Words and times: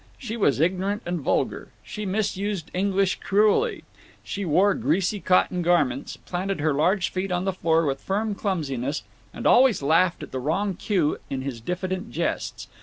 She 0.17 0.35
was 0.35 0.59
ignorant 0.59 1.03
and 1.05 1.21
vulgar; 1.21 1.67
she 1.83 2.07
misused 2.07 2.71
English 2.73 3.19
cruelly; 3.19 3.83
she 4.23 4.45
wore 4.45 4.73
greasy 4.73 5.19
cotton 5.19 5.61
garments, 5.61 6.17
planted 6.17 6.59
her 6.59 6.73
large 6.73 7.11
feet 7.11 7.31
on 7.31 7.45
the 7.45 7.53
floor 7.53 7.85
with 7.85 8.01
firm 8.01 8.33
clumsiness, 8.33 9.03
and 9.31 9.45
always 9.45 9.83
laughed 9.83 10.23
at 10.23 10.31
the 10.31 10.39
wrong 10.39 10.73
cue 10.73 11.19
in 11.29 11.43
his 11.43 11.61
diffident 11.61 12.09
jests. 12.11 12.67